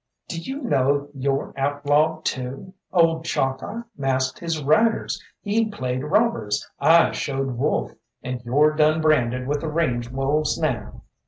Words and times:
"Do 0.27 0.39
you 0.39 0.63
know 0.63 1.11
you're 1.13 1.53
outlawed 1.55 2.25
too? 2.25 2.73
Old 2.91 3.23
Chalkeye 3.23 3.83
masked 3.95 4.39
his 4.39 4.59
riders, 4.63 5.23
he 5.43 5.65
played 5.69 6.01
robbers, 6.03 6.67
I 6.79 7.11
showed 7.11 7.55
wolf, 7.59 7.91
and 8.23 8.41
you're 8.43 8.73
done 8.75 8.99
branded 8.99 9.45
with 9.45 9.61
the 9.61 9.67
range 9.69 10.09
wolves 10.09 10.57
now." 10.59 11.01